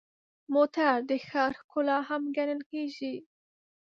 [0.53, 3.15] موټر د ښار ښکلا هم ګڼل کېږي.